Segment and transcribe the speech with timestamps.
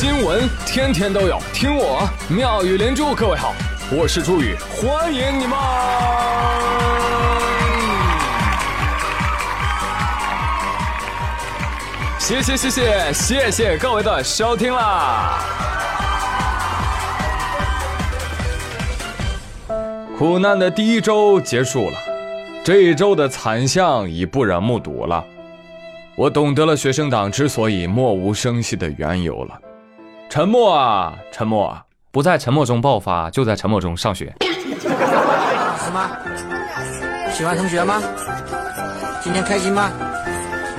[0.00, 3.16] 新闻天天都有，听我妙语连珠。
[3.16, 3.52] 各位好，
[3.90, 5.58] 我是朱宇，欢迎你们！
[12.16, 15.40] 谢谢谢谢谢谢各位的收听啦！
[20.16, 21.98] 苦难的第一周结束了，
[22.62, 25.24] 这一周的惨象已不忍目睹了。
[26.14, 29.58] 我懂得了学生党之所以默无声息的缘由了。
[30.30, 31.74] 沉默啊，沉默！
[32.12, 34.34] 不在沉默中爆发，就在沉默中上学。
[34.40, 36.10] 什么？
[37.32, 38.00] 喜欢同学吗？
[39.22, 39.90] 今天开心吗？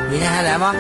[0.10, 0.76] 明天还来吗？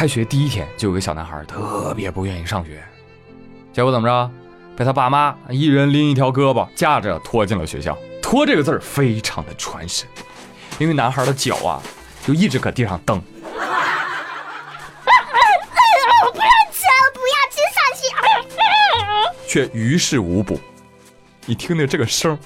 [0.00, 2.82] 开学第一天，就有个小男孩特别不愿意上学，
[3.70, 4.30] 结果怎么着？
[4.74, 7.94] 被他爸妈一人拎一条胳膊，架着拖进了学校。
[8.22, 10.08] 拖这个字儿非常的传神，
[10.78, 11.82] 因为男孩的脚啊，
[12.26, 13.22] 就一直搁地上蹬。
[19.46, 20.58] 却于事无补。
[21.44, 22.38] 你听听这个声儿，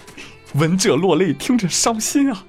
[0.54, 2.44] 闻者落泪，听着伤心啊！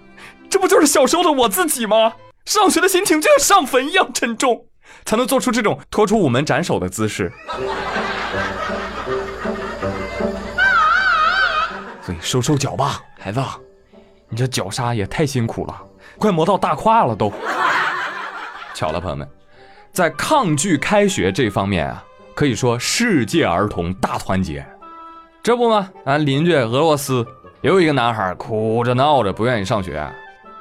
[0.49, 2.13] 这不就是小时候的我自己吗？
[2.45, 4.65] 上学的心情就像上坟一样沉重，
[5.05, 7.31] 才能做出这种拖出午门斩首的姿势。
[12.01, 13.41] 所以收收脚吧，孩子，
[14.29, 15.81] 你这脚刹也太辛苦了，
[16.17, 17.31] 快磨到大胯了都。
[18.73, 19.27] 巧了，朋友们，
[19.91, 22.03] 在抗拒开学这方面啊，
[22.35, 24.65] 可以说世界儿童大团结。
[25.41, 27.25] 这不嘛，俺邻居俄罗斯
[27.61, 30.11] 也有一个男孩哭着闹着不愿意上学，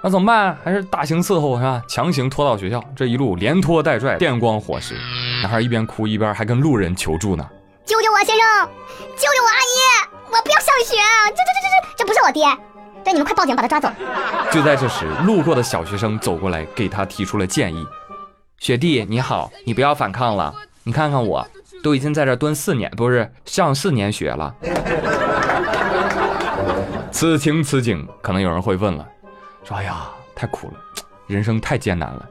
[0.05, 0.55] 那怎么办？
[0.63, 1.83] 还是大刑伺候是吧？
[1.89, 4.95] 强行拖到学校，这一路连拖带拽，电光火石。
[5.41, 7.49] 男孩一边哭一边还跟路人求助呢。
[7.87, 8.69] 救救我，先生！
[9.17, 9.81] 救救我，阿姨！
[10.27, 10.95] 我不要上学！
[11.31, 12.45] 这这这这这，这不是我爹！
[13.03, 13.91] 对，你们快报警，把他抓走！
[14.53, 17.83] 就在这时，路过的小学生走过来，给他提出了建议
[18.61, 21.47] ：“学弟你好，你不要反抗了，你看看我，
[21.83, 24.55] 都已经在这蹲四年，不是上四年学了。
[27.11, 29.07] ”此情此景，可能有人会问了，
[29.65, 30.75] 说：“哎呀，太苦了，
[31.27, 32.29] 人生太艰难了。”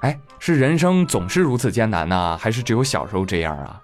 [0.00, 3.80] 哎，是人生总是如此艰难呢，还是只有小时候这样啊？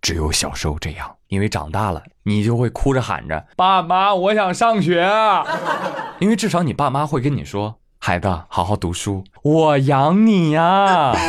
[0.00, 5.08] 只有小时候这样，因为长大了，你就会哭着喊着：“爸妈，我想上学。
[6.18, 11.12] ”因为至少你爸妈会跟你说：“孩子，好好读书，我养你呀。”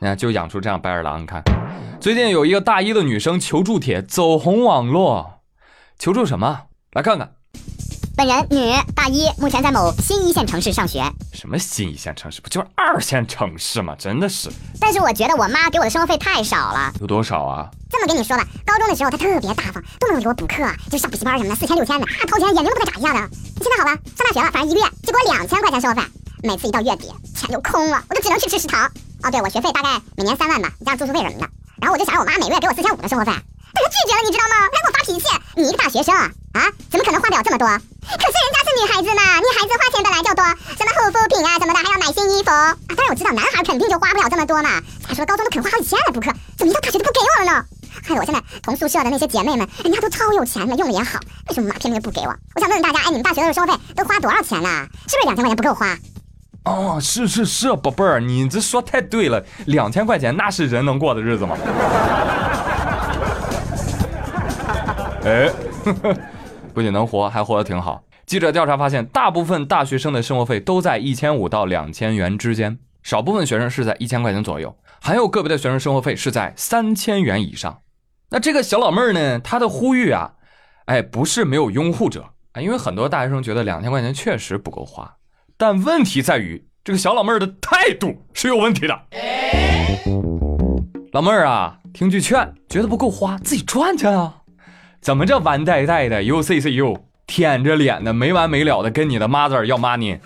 [0.00, 1.20] 那就养出这样白眼狼。
[1.20, 1.42] 你看，
[2.00, 5.40] 最近有一个大一的女生求助帖走红网络，
[5.98, 6.62] 求助什么？
[6.92, 7.32] 来看看。
[8.16, 11.04] 本人女，大一，目前在某新一线城市上学。
[11.32, 12.40] 什么新一线城市？
[12.40, 13.94] 不就是二线城市吗？
[13.96, 14.50] 真的是。
[14.80, 16.92] 但是我觉得我妈给我的生活费太少了。
[17.00, 17.70] 有多少啊？
[17.88, 20.56] 这么跟你说吧，高中的时候她特别大方，动不动给我补课，
[20.90, 23.36] 就上补习班什么的，四千六千的，啊，掏钱眼睛都不带眨一下的。
[23.60, 26.08] 现在好了，上大学了，反正一个月就给我两千块钱生活费，
[26.42, 28.90] 每次一到月底，钱就空了，我就只能去吃食堂。
[29.22, 31.48] 哦，对我学费大概每年三万吧，加上住宿费什么的。
[31.80, 33.32] 然后我就想让我妈每个月给我四千五的生活费，
[33.74, 34.54] 但她拒绝了，你知道吗？
[34.70, 36.58] 她给我发脾气，你一个大学生啊，
[36.90, 37.66] 怎么可能花不了这么多？
[37.68, 40.42] 可是人家是女孩子嘛，女孩子花钱本来就多，
[40.74, 42.74] 什么护肤品啊什么的，还要买新衣服啊。
[42.94, 44.82] 当然我知道男孩肯定就花不了这么多嘛。
[45.06, 47.64] 再说高中都肯花好几千来补课，怎么一到大学就不给我了呢？
[48.02, 52.34] 害得我现在同宿舍的那些姐妹们，人家都超有钱的，用的也好，为什么妈偏偏不给我？
[52.54, 54.86] 我想问问大家，哎，你们大学的生活费都花多少钱呢？
[55.06, 55.96] 是不是两千块钱不够花？
[56.64, 61.56] 哦，是是是，宝贝儿，你这说太对了，两千块钱那是人能过的日子吗？
[65.24, 65.50] 哎，
[66.74, 68.02] 不仅能活，还活得挺好。
[68.26, 77.80] 记者调查发现，大部分大学生的生活费都在一千五到两千元之间，少部分学生是在一千块钱左右，还有个别的学生生活费是在三千元以上。
[78.30, 80.32] 那这个小老妹儿呢，她的呼吁啊，
[80.84, 85.16] 哎，不是没有拥护者啊，因为很多大学生觉得两千块钱确实不够花，
[85.60, 88.96] 但问题在于这个小老妹儿的态度是有问题的。
[91.10, 94.32] 老妹儿啊，听句劝，觉得不够花，自己赚去啊。
[95.00, 96.96] 怎么这完呆呆的又 C C U，
[97.26, 100.20] 舔着脸的没完没了的跟你的 mother 要 money？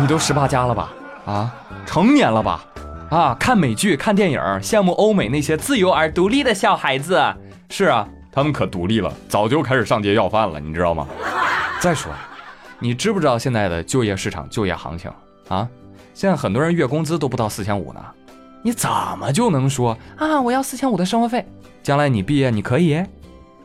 [0.00, 0.92] 你都十八加了吧？
[1.24, 1.54] 啊，
[1.86, 2.64] 成年了吧？
[3.10, 7.22] 啊，看美剧看电影，羡慕欧美那些自由而独立的小孩子。
[7.70, 11.06] 是啊，他们可独立了，早就开始上街要饭了，你知道吗？
[11.78, 12.12] 再说，
[12.78, 15.10] 你知不知道现在的就业市场就业行情
[15.48, 15.68] 啊？
[16.12, 18.00] 现在很多人月工资都不到四千五呢。
[18.62, 18.88] 你怎
[19.18, 20.40] 么就能说啊？
[20.40, 21.44] 我要四千五的生活费，
[21.82, 23.02] 将来你毕业你可以？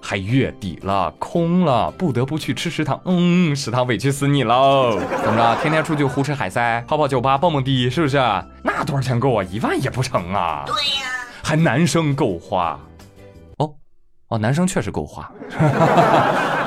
[0.01, 2.99] 还月底了，空了，不得不去吃食堂。
[3.03, 4.97] 嗯，食堂委屈死你喽！
[5.23, 5.61] 怎么着？
[5.61, 8.17] 天天出去胡吃海塞，泡泡酒吧，蹦蹦迪，是不是？
[8.63, 9.43] 那多少钱够啊？
[9.43, 10.63] 一万也不成啊！
[10.65, 11.07] 对呀，
[11.43, 12.79] 还男生够花。
[13.57, 13.73] 哦，
[14.29, 15.29] 哦，男生确实够花。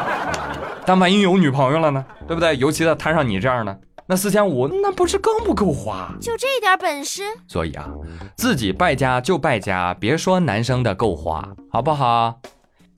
[0.85, 2.05] 但万一有女朋友了呢？
[2.27, 2.57] 对不对？
[2.57, 6.13] 尤其他摊上你这样的，那四千五，那不是更不够花？
[6.21, 7.23] 就这点本事？
[7.47, 7.89] 所以啊，
[8.37, 12.41] 自己败家就败家，别说男生的够花，好不好？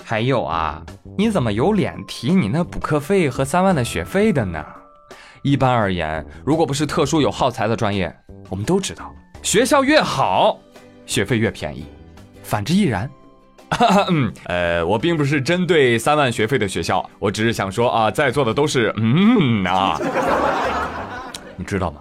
[0.02, 0.82] 还有啊，
[1.16, 4.64] 你怎么有脸提你那补课费和三万的学费的呢？
[5.42, 8.14] 一般而言，如果不是特殊有耗材的专业，
[8.48, 10.58] 我们都知道，学校越好，
[11.04, 11.84] 学费越便宜，
[12.42, 13.10] 反之亦然。
[14.10, 19.98] 嗯，呃，我并不是针对三万学费的学校，我只是想说啊，在座的都是嗯啊，
[21.56, 22.00] 你知道吗？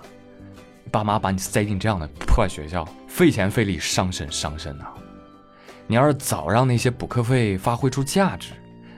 [0.91, 4.85] 爸妈把你塞进这样的破学校，费钱费力，伤身伤身呐。
[5.87, 8.49] 你要是早让那些补课费发挥出价值，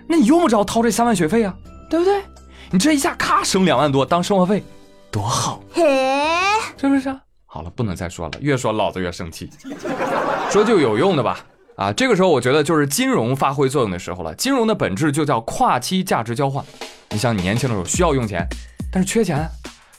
[0.07, 1.55] 那你用不着掏这三万学费啊，
[1.89, 2.21] 对不对？
[2.71, 4.63] 你这一下咔省两万多当生活费，
[5.09, 5.83] 多好，嘿，
[6.77, 7.19] 是不是啊？
[7.45, 9.49] 好了，不能再说了，越说老子越生气。
[10.49, 11.39] 说就有用的吧，
[11.75, 14.33] 啊，这个时候我觉得就是金融发挥作用的时候了。
[14.35, 16.63] 金融的本质就叫跨期价值交换。
[17.09, 18.47] 你像你年轻的时候需要用钱，
[18.91, 19.39] 但是缺钱；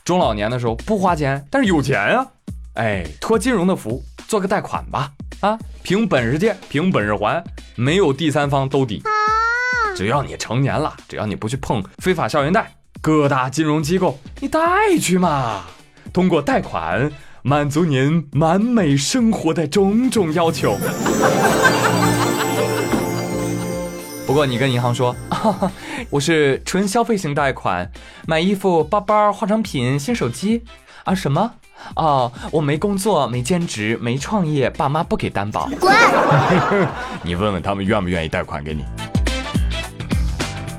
[0.04, 2.26] 中老年的时候不花钱，但是有钱啊。
[2.74, 7.42] 哎，托金融的福，做个贷款吧，啊，凭本事借，凭本事还，
[7.74, 9.02] 没有第三方兜底。
[9.94, 14.60] 只要你成年了，只要你不去碰非法校园贷，各大金融机构你贷
[15.00, 15.64] 去嘛，
[16.12, 17.10] 通过贷款
[17.48, 20.76] 满足您完美生活的种种要求。
[24.26, 25.70] 不过你跟银行说，啊、
[26.10, 27.88] 我是纯消费型贷款，
[28.26, 30.64] 买衣服、包包、化妆品、新手机
[31.04, 31.52] 啊什么？
[31.94, 35.70] 哦，我没工作，没兼职，没创业，爸妈不给担保。
[35.78, 35.94] 滚！
[37.22, 38.84] 你问问他们愿不愿意贷款给你。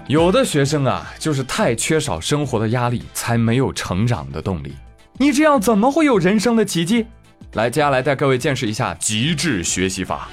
[0.10, 4.76] 有的学生啊，就是太缺少生活的压力，才没有成长的动力。
[5.20, 7.08] 你这样怎么会有人生的奇迹？
[7.54, 10.30] 来，接下来带各位见识一下极致学习法。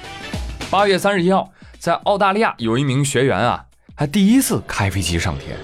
[0.69, 1.49] 八月三十一号，
[1.79, 3.65] 在澳大利亚有一名学员啊，
[3.95, 5.57] 还第一次开飞机上天。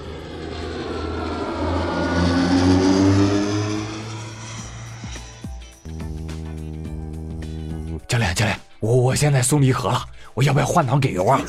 [8.08, 10.04] 教练，教练，我我现在松离合了，
[10.34, 11.40] 我要不要换挡给油啊？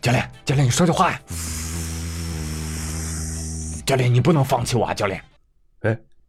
[0.00, 1.20] 教练，教练，你说句话呀！
[3.86, 4.92] 教练，你不能放弃我啊！
[4.92, 5.22] 教练，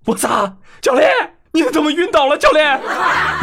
[0.06, 0.58] 我操！
[0.82, 1.10] 教练，
[1.54, 2.38] 你怎么晕倒了？
[2.38, 2.78] 教练，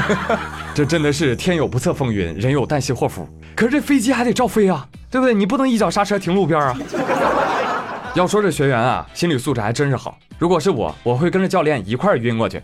[0.74, 3.26] 这真的是天有不测风云，人有旦夕祸福。
[3.56, 5.32] 可是这飞机还得照飞啊，对不对？
[5.32, 6.76] 你不能一脚刹车停路边啊！
[8.12, 10.18] 要说这学员啊，心理素质还真是好。
[10.38, 12.62] 如果是我，我会跟着教练一块儿晕过去。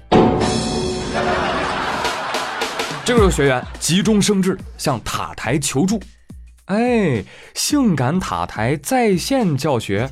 [3.03, 5.99] 这个学员急中生智，向塔台求助。
[6.67, 10.11] 哎，性感塔台在线教学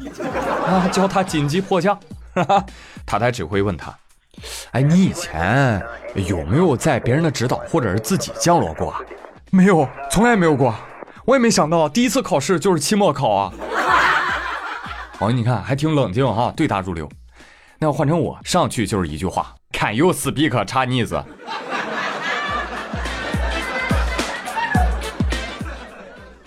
[0.67, 1.99] 啊，教他紧急迫降。
[3.07, 3.95] 塔台指挥问他
[4.73, 5.83] ：“哎，你以前
[6.15, 8.95] 有没有在别人的指导或者是自己降落过？”
[9.51, 10.75] 没有，从来没有过。
[11.25, 13.53] 我也没想到第一次考试就是期末考啊。
[15.21, 17.09] 哦，你看还挺冷静哈，对答如流。
[17.79, 21.23] 那要换成我，上去就是一句话：“Can you speak Chinese？”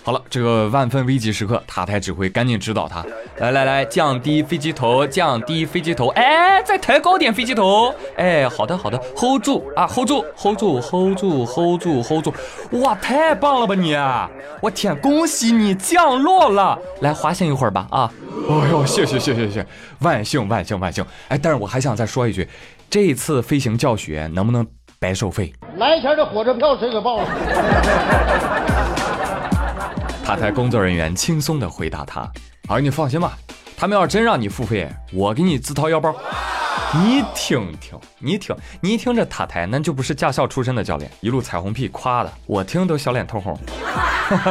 [0.07, 3.05] 好了，这个万分危急时刻，塔台指挥赶紧指导他，
[3.39, 12.33] 来来来，降低飞机头，降低飞机头，哎，再抬高点飞机头，哎，好的好的，hold 住啊，hold 住，hold 住，hold 住，hold 住，hold 住，
[12.79, 13.97] 哇，太棒了吧你！
[14.61, 18.09] 我天，恭喜你降落了，来滑行一会儿吧啊！
[18.49, 19.67] 哎呦，谢谢谢谢谢，
[19.99, 21.05] 万幸万幸万幸！
[21.27, 22.47] 哎，但是我还想再说一句，
[22.89, 24.65] 这次飞行教学能不能
[25.01, 25.51] 白收费？
[25.75, 27.27] 来钱的火车票谁给报了？
[30.27, 32.29] 塔台工作人员轻松地回答他
[32.67, 33.37] ：“儿，你放心吧，
[33.77, 36.13] 他们要是真让你付费，我给你自掏腰包。
[36.93, 43.57] 你听听，你听，你一听这塔台，那就不是驾校出身的教练，一路彩虹屁夸的，我听都小脸通红。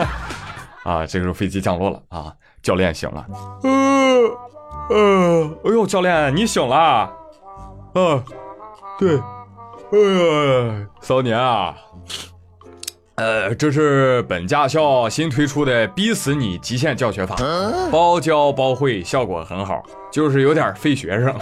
[0.83, 3.26] 啊，这个时候飞机降落了啊，教练醒了，
[3.62, 6.76] 呃，呃，哎呦，教练你醒了？
[7.92, 8.25] 啊，
[8.99, 9.18] 对，
[9.92, 11.76] 哎呀，骚年啊。”
[13.16, 17.35] 呃，这是本驾校新推出的“逼死你”极限教学法，
[17.90, 19.82] 包教包会，效果很好，
[20.12, 21.35] 就是有点费学生，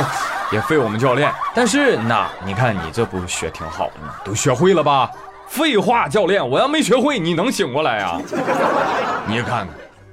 [0.52, 1.32] 也费我们教练。
[1.54, 4.16] 但是那你看你这不学挺好的吗？
[4.22, 5.10] 都学会了吧？
[5.46, 8.20] 废话，教练，我要没学会，你能醒过来呀？
[9.26, 9.68] 你看看，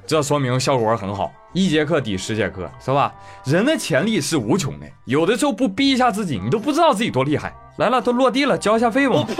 [0.07, 3.13] 这说明效果很好一节课抵十节课，是吧？
[3.43, 7.53] 人的潜力是无穷的，有的时候不逼一下自己，你都不知道自己多厉害。
[7.79, 9.15] 来了，都落地了，交一下费吧。
[9.15, 9.35] 我呸！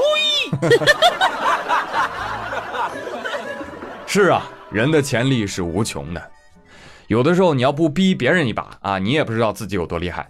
[4.13, 6.21] 是啊，人的潜力是无穷的，
[7.07, 10.29] 有的时候你要不逼别人一把啊，你也不知道自己有多厉害。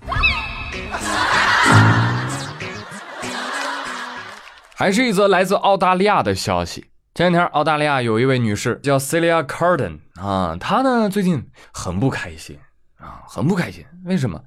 [4.75, 6.91] 还是一则来自澳大利亚的消息。
[7.15, 12.59] 前两天，澳大利亚有一位女士叫 Celia Carden 啊，她呢最近很不开心
[13.00, 13.83] 啊，很不开心。
[14.05, 14.39] 为什么？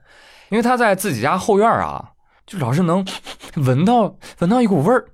[0.51, 2.11] 因为她在自己家后院啊，
[2.47, 3.05] 就老是能
[3.57, 5.07] 闻到闻到一股味儿，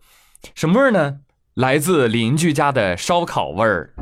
[0.54, 1.20] 什么味儿呢？
[1.54, 3.92] 来自邻居家的烧烤味儿，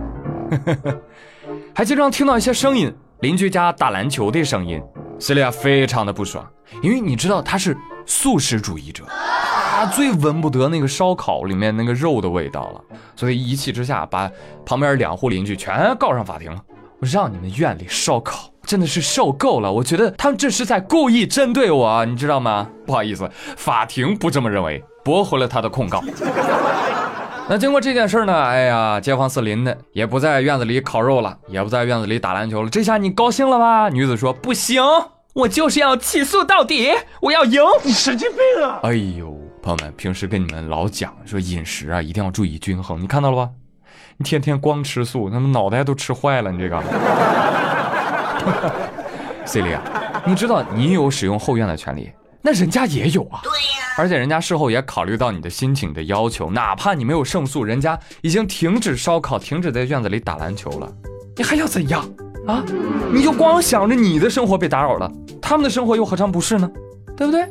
[1.74, 4.82] 还经常听到一些声音，邻居家打篮球的声音。
[5.18, 6.46] Celia 非常的不爽，
[6.82, 7.76] 因为你知道他是
[8.06, 9.04] 素食主义者。
[9.08, 12.80] 他最闻不得那个烧烤里面那个肉的味道了，
[13.16, 14.30] 所以一气之下把
[14.66, 16.60] 旁边两户邻居全告上法庭了。
[17.00, 19.72] 我让你们院里烧烤，真的是受够了。
[19.72, 22.68] 我觉得他们这是在故意针对我，你知道吗？
[22.84, 26.02] 不好意思，法庭不这么认为，驳回了他的控告。
[27.50, 32.68] 那经过这件事呢，哎呀，街坊四邻的也不在院子里烤肉了，也不在院子里打篮球了。
[32.68, 33.88] 这下你高兴了吧？
[33.88, 34.82] 女子说不行，
[35.32, 36.90] 我就是要起诉到底，
[37.22, 37.62] 我要赢。
[37.82, 38.80] 你神经病啊！
[38.82, 39.34] 哎呦。
[39.60, 43.02] 朋友们，平时跟你们老讲说饮食啊，一定要注意均衡。
[43.02, 43.50] 你看到了吧？
[44.18, 46.52] 你天天光吃素，那么脑袋都吃坏了。
[46.52, 46.82] 你这个，
[49.44, 49.82] C 莉啊，
[50.26, 52.10] 你知道你有使用后院的权利，
[52.42, 53.40] 那人家也有啊。
[53.42, 53.86] 对呀。
[53.96, 60.88] 而且人家事后也考虑到你的心情的要求，哪怕你没有胜诉，人家已经停止烧烤，停止在院子里打篮球了，
[61.36, 62.08] 你还要怎样
[62.46, 62.64] 啊？
[63.12, 65.10] 你就光想着你的生活被打扰了，
[65.42, 66.70] 他们的生活又何尝不是呢？
[67.16, 67.42] 对不对？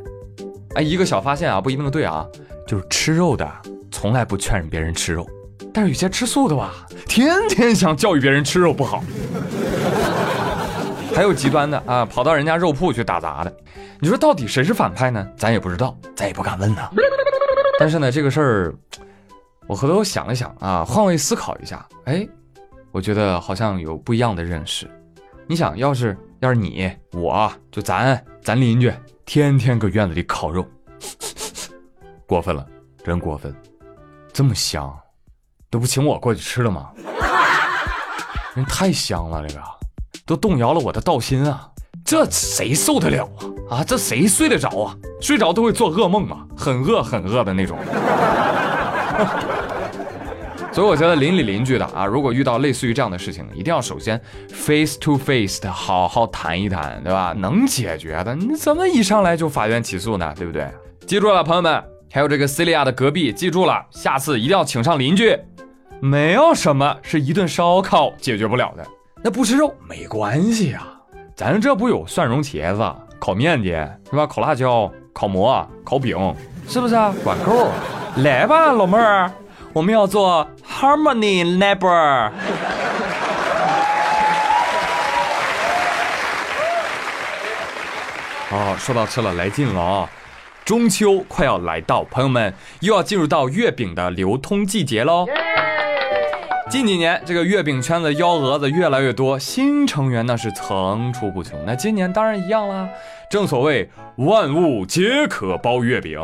[0.75, 2.25] 哎，一个小发现啊，不一定对啊，
[2.65, 3.45] 就是吃肉的
[3.91, 5.27] 从来不劝别人吃肉，
[5.73, 6.73] 但是有些吃素的吧，
[7.05, 9.03] 天天想教育别人吃肉不好。
[11.17, 13.51] 还有极端的啊，跑到人家肉铺去打杂的，
[13.99, 15.27] 你说到底谁是反派呢？
[15.35, 16.91] 咱也不知道，咱也不敢问呐。
[17.79, 18.75] 但是呢，这个事儿，
[19.65, 22.27] 我回头想了想啊，换位思考一下，哎，
[22.91, 24.87] 我觉得好像有不一样的认识。
[25.47, 28.93] 你想要是要是你，我就咱咱邻居。
[29.25, 30.63] 天天搁院子里烤肉，
[32.27, 32.63] 过分了，
[33.03, 33.51] 真过分！
[34.31, 34.95] 这么香，
[35.71, 36.91] 都不请我过去吃了吗？
[38.53, 39.61] 人太香了，这个
[40.27, 41.69] 都动摇了我的道心啊！
[42.03, 43.27] 这谁受得了
[43.69, 43.77] 啊？
[43.77, 44.95] 啊，这谁睡得着啊？
[45.21, 47.77] 睡着都会做噩梦啊，很饿很饿的那种。
[50.73, 57.33] 所以我觉得邻里邻居的啊，如果遇到类似于这样的事情，一定要首先 face to face 的好好谈一谈，对吧？
[57.35, 60.33] 能解决的，你怎么一上来就法院起诉呢？
[60.37, 60.67] 对不对？
[61.07, 65.35] 记住了，朋友们，还有这个 c e l i a 的隔壁，记住了，下次一定要请上邻居。
[65.99, 68.85] 没有什么是一顿烧烤解决不了的，
[69.27, 70.87] 那不吃肉没关系啊，
[71.35, 73.73] 咱这不有蒜蓉茄子、烤面筋
[74.09, 74.25] 是吧？
[74.25, 76.33] 烤辣椒、烤馍、烤饼，
[76.65, 77.13] 是不是啊？
[77.25, 77.67] 管够，
[78.23, 79.29] 来吧，老妹儿。
[79.73, 82.31] 我们要做 Harmony Neighbor。
[88.49, 90.09] 哦，说到吃了，来劲了啊！
[90.63, 95.25] 中秋快要来到，朋友们又要进入到月饼的流通季节喽。
[96.69, 101.57] 近几年，这个月饼圈子幺蛾子越来越多，新成员那是层出不穷。
[101.65, 102.89] 那今年当然一样啦，
[103.29, 106.19] 正所谓万物皆可包月饼。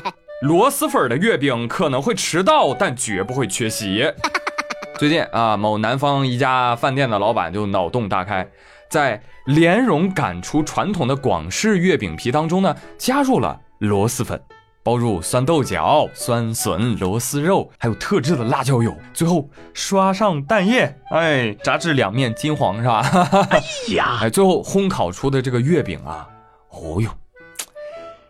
[0.40, 4.10] 螺蛳粉的月饼可能会迟到，但绝不会缺席。
[4.98, 8.48] 最近啊，某南方一家饭店的老板就脑洞大开，
[8.88, 14.40] 在莲蓉擀出传统的广式月饼皮当中呢，加入了螺蛳粉，
[14.84, 23.00] 包入酸豆角、酸笋、螺丝肉，还有特制的辣椒油，最后刷上蛋液，哎，炸至两面金黄，是吧？
[23.48, 23.62] 哎
[23.94, 26.28] 呀， 哎，最后烘烤出的这个月饼啊，
[26.68, 27.10] 哦哟。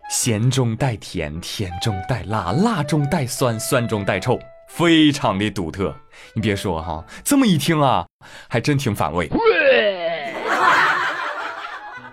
[0.08, 5.92] 咸中带甜，甜中带辣，辣中带酸，酸中带臭，非常的独特。
[6.34, 8.06] 你别说哈，这么一听啊，
[8.46, 9.28] 还真挺反胃。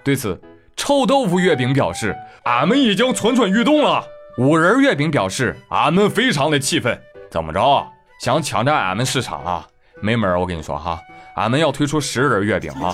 [0.04, 0.42] 对此，
[0.76, 4.04] 臭豆腐月饼表示，俺们已经蠢蠢欲动了。
[4.38, 6.98] 五仁月饼表示，俺们非常的气愤。
[7.30, 7.86] 怎么着，
[8.20, 9.68] 想抢占俺们市场啊？
[10.02, 10.40] 没门！
[10.40, 11.00] 我跟你说哈，
[11.36, 12.94] 俺们要推出十仁月饼啊！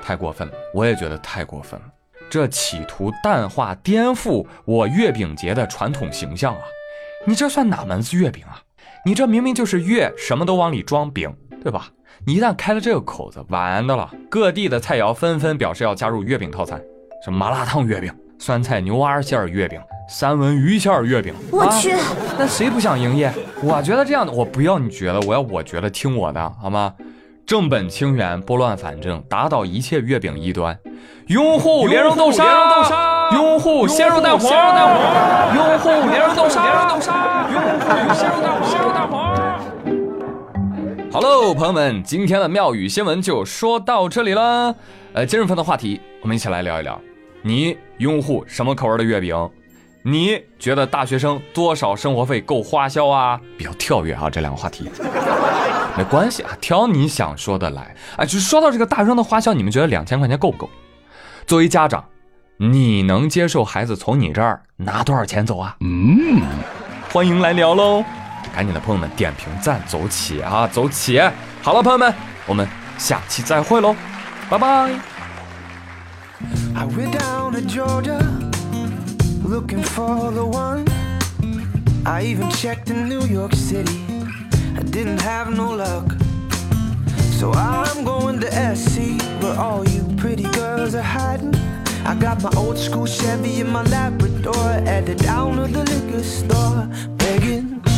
[0.00, 1.86] 太过分了，我也觉得太过分了。
[2.30, 6.62] 这企图淡化、颠覆我月饼节的传统形象啊！
[7.26, 8.62] 你这算哪门子月饼啊？
[9.04, 11.88] 你这明明就是月，什么都往里装饼，对吧？
[12.24, 14.08] 你一旦开了这个口子，完的了。
[14.30, 16.80] 各地的菜肴纷纷表示要加入月饼套餐，
[17.24, 21.32] 什么麻辣烫月饼、酸菜牛蛙馅月饼、三文鱼馅月饼。
[21.52, 21.94] 我去，
[22.36, 23.32] 那谁不想营业？
[23.62, 26.92] 我觉得这样的，我不要你觉得，我要我觉得，听我的好吗？
[27.46, 30.76] 正本清源，拨乱反正，打倒一切月饼异端。
[31.28, 34.50] 拥护莲蓉豆沙，拥护鲜肉蛋黄，
[35.54, 36.98] 拥护莲蓉豆沙，
[37.52, 39.36] 拥护鲜肉蛋黄，鲜肉蛋黄。
[41.12, 44.74] 好喽，朋友们，今天的妙语新闻就说到这里了。
[45.12, 47.00] 呃，今日份的话题，我们一起来聊一聊，
[47.42, 49.50] 你拥护什么口味的月饼？
[50.04, 53.40] 你觉得大学生多少生活费够花销啊？
[53.58, 54.90] 比较跳跃啊，这两个话题。
[55.96, 57.94] 没关系啊，挑你想说的来。
[58.16, 60.70] 哎，就说到这个大学生的花销，你们觉得两千块钱够不够？
[61.46, 62.04] 作为家长，
[62.56, 65.76] 你能接受孩子从你这儿拿多少钱走啊？
[65.80, 66.40] 嗯，
[67.12, 68.04] 欢迎来聊喽！
[68.54, 71.20] 赶紧的，朋友们点评赞走起啊，走起！
[71.62, 72.12] 好了，朋友们，
[72.46, 72.66] 我们
[72.98, 73.94] 下期再会喽，
[74.48, 75.11] 拜拜。
[76.74, 78.18] I went down to Georgia
[79.44, 80.86] looking for the one.
[82.06, 84.00] I even checked in New York City.
[84.76, 86.16] I didn't have no luck.
[87.38, 91.54] So I'm going to SC where all you pretty girls are hiding.
[92.04, 96.88] I got my old school Chevy and my Labrador headed down to the liquor store
[97.16, 97.91] begging.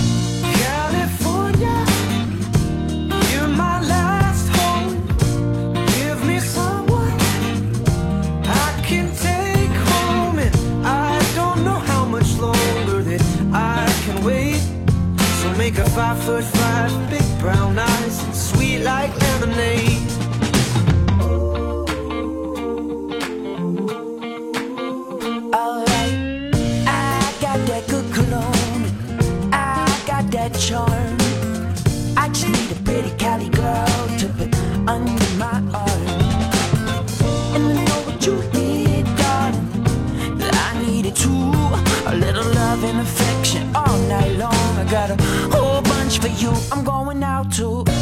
[16.04, 18.16] Five foot five, big brown eyes,
[18.48, 20.10] sweet like lemonade.
[25.60, 26.16] Alright,
[26.86, 28.84] I got that good cologne.
[29.52, 31.16] I got that charm.
[32.18, 34.54] I just need a pretty Cali girl to put
[34.86, 36.06] under my arm.
[37.54, 38.63] And I know what you
[47.56, 47.93] 出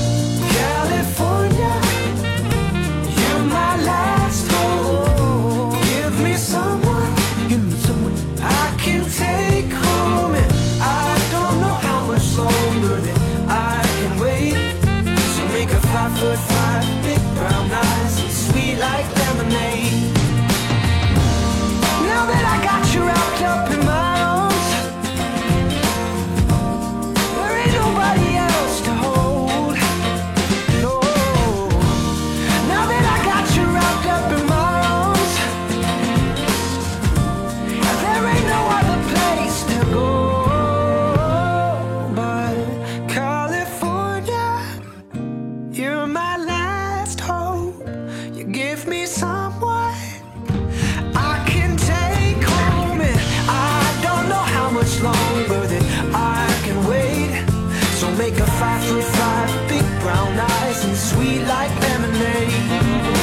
[58.72, 63.21] five foot five, big brown eyes, and sweet like lemonade.